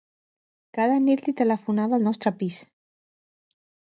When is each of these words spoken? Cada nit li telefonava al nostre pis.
Cada 0.77 0.95
nit 1.03 1.21
li 1.27 1.33
telefonava 1.43 1.99
al 1.99 2.07
nostre 2.07 2.33
pis. 2.41 2.59